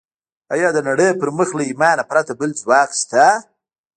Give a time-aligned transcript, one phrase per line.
[0.53, 3.25] ايا د نړۍ پر مخ له ايمانه پرته بل ځواک شته؟